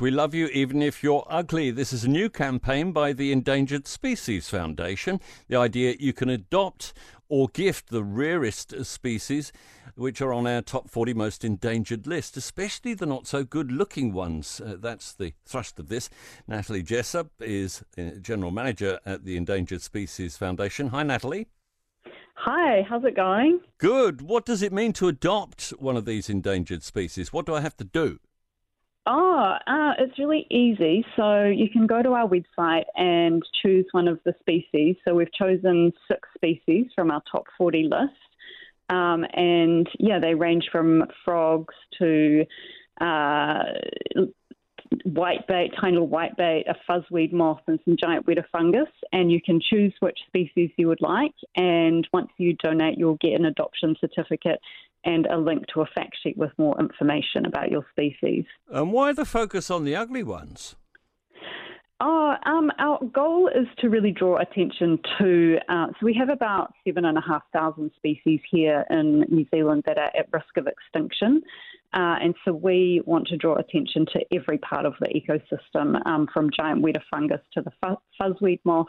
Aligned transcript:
We 0.00 0.10
love 0.10 0.34
you 0.34 0.48
even 0.48 0.82
if 0.82 1.04
you're 1.04 1.24
ugly. 1.30 1.70
This 1.70 1.92
is 1.92 2.02
a 2.02 2.10
new 2.10 2.28
campaign 2.28 2.90
by 2.90 3.12
the 3.12 3.30
Endangered 3.30 3.86
Species 3.86 4.48
Foundation. 4.48 5.20
The 5.46 5.54
idea 5.54 5.94
you 6.00 6.12
can 6.12 6.28
adopt 6.28 6.92
or 7.28 7.46
gift 7.46 7.90
the 7.90 8.02
rarest 8.02 8.84
species, 8.84 9.52
which 9.94 10.20
are 10.20 10.32
on 10.32 10.48
our 10.48 10.62
top 10.62 10.90
40 10.90 11.14
most 11.14 11.44
endangered 11.44 12.08
list, 12.08 12.36
especially 12.36 12.94
the 12.94 13.06
not 13.06 13.28
so 13.28 13.44
good 13.44 13.70
looking 13.70 14.12
ones. 14.12 14.60
Uh, 14.60 14.74
that's 14.76 15.12
the 15.12 15.32
thrust 15.46 15.78
of 15.78 15.88
this. 15.88 16.10
Natalie 16.48 16.82
Jessup 16.82 17.30
is 17.38 17.84
uh, 17.96 18.18
General 18.20 18.50
Manager 18.50 18.98
at 19.06 19.24
the 19.24 19.36
Endangered 19.36 19.80
Species 19.80 20.36
Foundation. 20.36 20.88
Hi, 20.88 21.04
Natalie. 21.04 21.46
Hi, 22.34 22.84
how's 22.88 23.04
it 23.04 23.14
going? 23.14 23.60
Good. 23.78 24.22
What 24.22 24.44
does 24.44 24.60
it 24.60 24.72
mean 24.72 24.92
to 24.94 25.06
adopt 25.06 25.68
one 25.78 25.96
of 25.96 26.04
these 26.04 26.28
endangered 26.28 26.82
species? 26.82 27.32
What 27.32 27.46
do 27.46 27.54
I 27.54 27.60
have 27.60 27.76
to 27.76 27.84
do? 27.84 28.18
Oh, 29.06 29.56
uh, 29.66 29.92
it's 29.98 30.18
really 30.18 30.46
easy. 30.50 31.04
So 31.14 31.44
you 31.44 31.68
can 31.68 31.86
go 31.86 32.02
to 32.02 32.12
our 32.12 32.26
website 32.26 32.84
and 32.96 33.42
choose 33.62 33.84
one 33.92 34.08
of 34.08 34.18
the 34.24 34.34
species. 34.40 34.96
So 35.06 35.14
we've 35.14 35.32
chosen 35.32 35.92
six 36.08 36.26
species 36.34 36.86
from 36.94 37.10
our 37.10 37.22
top 37.30 37.44
40 37.58 37.84
list. 37.90 38.14
Um, 38.88 39.24
and 39.34 39.88
yeah, 39.98 40.18
they 40.20 40.34
range 40.34 40.68
from 40.72 41.04
frogs 41.24 41.74
to 41.98 42.46
uh, 43.00 43.62
whitebait, 45.06 45.78
tiny 45.78 45.92
little 45.92 46.08
whitebait, 46.08 46.64
a 46.68 46.74
fuzzweed 46.88 47.32
moth, 47.32 47.60
and 47.66 47.78
some 47.84 47.96
giant 48.02 48.26
weta 48.26 48.44
fungus. 48.52 48.88
And 49.12 49.30
you 49.30 49.40
can 49.44 49.60
choose 49.60 49.92
which 50.00 50.18
species 50.28 50.70
you 50.78 50.88
would 50.88 51.02
like. 51.02 51.34
And 51.56 52.08
once 52.12 52.30
you 52.38 52.54
donate, 52.54 52.96
you'll 52.96 53.18
get 53.20 53.38
an 53.38 53.44
adoption 53.44 53.96
certificate 54.00 54.60
and 55.04 55.26
a 55.26 55.38
link 55.38 55.66
to 55.74 55.80
a 55.80 55.86
fact 55.86 56.16
sheet 56.22 56.36
with 56.36 56.50
more 56.58 56.78
information 56.80 57.46
about 57.46 57.70
your 57.70 57.84
species. 57.90 58.44
And 58.70 58.92
why 58.92 59.12
the 59.12 59.24
focus 59.24 59.70
on 59.70 59.84
the 59.84 59.96
ugly 59.96 60.22
ones? 60.22 60.76
Oh, 62.00 62.34
um, 62.44 62.72
our 62.78 62.98
goal 63.14 63.48
is 63.48 63.68
to 63.78 63.88
really 63.88 64.10
draw 64.10 64.38
attention 64.38 64.98
to. 65.18 65.58
Uh, 65.68 65.86
so 65.88 66.04
we 66.04 66.12
have 66.14 66.28
about 66.28 66.74
seven 66.84 67.04
and 67.04 67.16
a 67.16 67.20
half 67.20 67.42
thousand 67.52 67.92
species 67.96 68.40
here 68.50 68.84
in 68.90 69.20
New 69.28 69.46
Zealand 69.54 69.84
that 69.86 69.96
are 69.96 70.10
at 70.18 70.26
risk 70.32 70.56
of 70.56 70.66
extinction, 70.66 71.40
uh, 71.94 72.16
and 72.20 72.34
so 72.44 72.52
we 72.52 73.00
want 73.06 73.28
to 73.28 73.36
draw 73.36 73.54
attention 73.54 74.06
to 74.06 74.20
every 74.32 74.58
part 74.58 74.86
of 74.86 74.94
the 75.00 75.06
ecosystem, 75.06 76.04
um, 76.04 76.28
from 76.34 76.50
giant 76.50 76.84
weta 76.84 77.00
fungus 77.10 77.40
to 77.52 77.62
the 77.62 77.96
fuzzweed 78.20 78.58
moth 78.64 78.88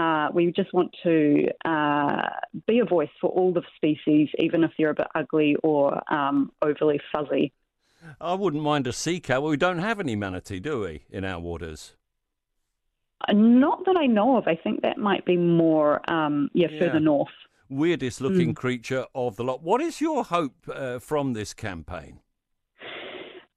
uh, 0.00 0.28
we 0.32 0.52
just 0.52 0.72
want 0.72 0.94
to 1.02 1.48
uh, 1.64 2.22
be 2.66 2.78
a 2.78 2.84
voice 2.84 3.08
for 3.20 3.30
all 3.30 3.52
the 3.52 3.62
species, 3.76 4.28
even 4.38 4.64
if 4.64 4.70
they're 4.78 4.90
a 4.90 4.94
bit 4.94 5.06
ugly 5.14 5.56
or 5.62 6.00
um, 6.12 6.50
overly 6.62 7.00
fuzzy. 7.12 7.52
I 8.20 8.34
wouldn't 8.34 8.62
mind 8.62 8.86
a 8.86 8.92
sea 8.92 9.20
cow. 9.20 9.42
We 9.42 9.56
don't 9.56 9.78
have 9.78 10.00
any 10.00 10.16
manatee, 10.16 10.60
do 10.60 10.80
we, 10.80 11.04
in 11.10 11.24
our 11.24 11.38
waters? 11.38 11.96
Uh, 13.28 13.34
not 13.34 13.84
that 13.84 13.96
I 13.96 14.06
know 14.06 14.38
of. 14.38 14.48
I 14.48 14.56
think 14.56 14.80
that 14.82 14.96
might 14.96 15.26
be 15.26 15.36
more, 15.36 16.00
um, 16.10 16.48
yeah, 16.54 16.68
yeah, 16.70 16.78
further 16.80 17.00
north. 17.00 17.28
Weirdest 17.68 18.20
looking 18.20 18.52
mm. 18.52 18.56
creature 18.56 19.04
of 19.14 19.36
the 19.36 19.44
lot. 19.44 19.62
What 19.62 19.82
is 19.82 20.00
your 20.00 20.24
hope 20.24 20.56
uh, 20.72 20.98
from 20.98 21.34
this 21.34 21.52
campaign? 21.52 22.20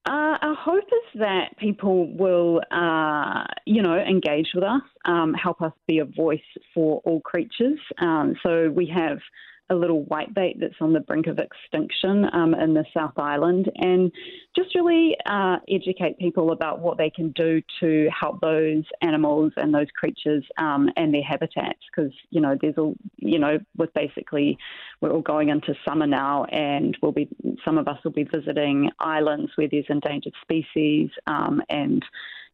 Uh, 0.05 0.37
our 0.41 0.55
hope 0.55 0.83
is 0.83 1.19
that 1.19 1.57
people 1.57 2.13
will, 2.17 2.61
uh, 2.71 3.45
you 3.65 3.81
know, 3.81 3.97
engage 3.97 4.49
with 4.53 4.63
us, 4.63 4.81
um, 5.05 5.33
help 5.33 5.61
us 5.61 5.71
be 5.87 5.99
a 5.99 6.05
voice 6.05 6.41
for 6.73 7.01
all 7.05 7.21
creatures. 7.21 7.79
Um, 7.99 8.35
so 8.43 8.69
we 8.69 8.85
have 8.87 9.19
a 9.69 9.75
little 9.75 10.05
whitebait 10.05 10.59
that's 10.59 10.75
on 10.81 10.93
the 10.93 10.99
brink 10.99 11.27
of 11.27 11.39
extinction 11.39 12.25
um, 12.33 12.53
in 12.53 12.73
the 12.73 12.85
South 12.95 13.17
Island, 13.17 13.71
and 13.75 14.11
just 14.55 14.75
really 14.75 15.15
uh, 15.25 15.57
educate 15.69 16.17
people 16.19 16.51
about 16.51 16.79
what 16.79 16.97
they 16.97 17.09
can 17.09 17.31
do 17.31 17.61
to 17.79 18.09
help 18.09 18.41
those 18.41 18.83
animals 19.01 19.53
and 19.57 19.73
those 19.73 19.87
creatures 19.97 20.43
um, 20.57 20.89
and 20.97 21.13
their 21.13 21.23
habitats. 21.23 21.79
Because 21.89 22.11
you 22.29 22.41
know, 22.41 22.57
there's 22.61 22.77
all 22.77 22.95
you 23.17 23.39
know, 23.39 23.59
with 23.77 23.93
basically 23.93 24.57
we're 25.01 25.11
all 25.11 25.21
going 25.21 25.49
into 25.49 25.73
summer 25.87 26.07
now, 26.07 26.45
and 26.45 26.97
we'll 27.01 27.11
be 27.11 27.29
some 27.63 27.77
of 27.77 27.87
us 27.87 27.97
will 28.03 28.11
be 28.11 28.23
visiting 28.23 28.89
islands 28.99 29.51
where 29.55 29.67
there's 29.69 29.85
endangered 29.89 30.33
species 30.43 31.09
um, 31.27 31.61
and 31.69 32.03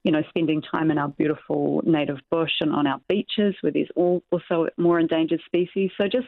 you 0.04 0.12
know, 0.12 0.24
spending 0.30 0.62
time 0.62 0.92
in 0.92 0.98
our 0.98 1.10
beautiful 1.10 1.82
native 1.86 2.20
bush 2.32 2.52
and 2.62 2.72
on 2.72 2.88
our 2.88 3.02
beaches 3.10 3.56
where 3.62 3.72
there's 3.72 3.92
also 3.96 4.68
more 4.78 5.00
endangered 5.00 5.42
species. 5.46 5.92
So 5.98 6.06
just 6.08 6.28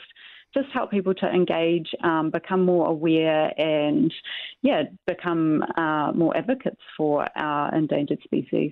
just 0.54 0.68
help 0.74 0.92
people 0.92 1.14
to 1.16 1.28
engage, 1.28 1.90
um, 2.04 2.30
become 2.30 2.66
more 2.66 2.88
aware, 2.88 3.54
and 3.60 4.14
yeah, 4.62 4.84
become 5.08 5.64
uh, 5.78 6.12
more 6.14 6.36
advocates 6.36 6.82
for 6.98 7.28
our 7.36 7.74
endangered 7.76 8.20
species. 8.24 8.72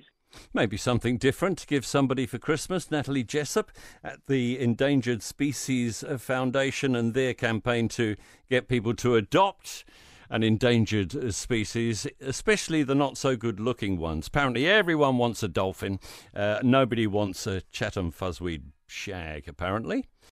Maybe 0.53 0.78
something 0.78 1.17
different 1.17 1.57
to 1.59 1.67
give 1.67 1.85
somebody 1.85 2.25
for 2.25 2.38
Christmas. 2.38 2.91
Natalie 2.91 3.23
Jessup 3.23 3.72
at 4.03 4.19
the 4.28 4.59
Endangered 4.59 5.23
Species 5.23 6.03
Foundation 6.17 6.95
and 6.95 7.13
their 7.13 7.34
campaign 7.34 7.88
to 7.90 8.16
get 8.50 8.67
people 8.67 8.94
to 8.96 9.16
adopt 9.16 9.85
an 10.29 10.44
endangered 10.44 11.34
species, 11.34 12.06
especially 12.22 12.84
the 12.84 12.94
not 12.94 13.17
so 13.17 13.35
good 13.35 13.59
looking 13.59 13.97
ones. 13.97 14.28
Apparently, 14.28 14.67
everyone 14.67 15.17
wants 15.17 15.41
a 15.41 15.47
dolphin. 15.47 16.00
Uh, 16.35 16.59
nobody 16.61 17.07
wants 17.07 17.47
a 17.47 17.61
Chatham 17.72 18.11
fuzzweed 18.11 18.61
shag, 18.88 19.47
apparently. 19.47 20.06